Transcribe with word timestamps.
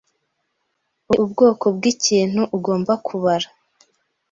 Ubu 1.11 1.15
ni 1.17 1.21
ubwoko 1.25 1.65
bwikintu 1.75 2.41
ugomba 2.57 2.93
kubara. 3.05 3.47